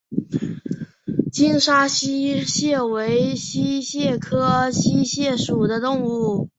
[1.31, 6.49] 金平溪蟹为溪蟹科溪蟹属的动物。